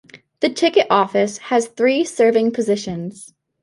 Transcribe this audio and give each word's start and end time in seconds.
The 0.39 0.49
ticket 0.49 0.87
office 0.89 1.37
has 1.37 1.67
three 1.67 2.03
serving 2.05 2.53
positions. 2.53 3.35